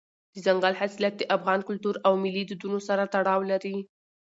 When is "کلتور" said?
1.67-1.95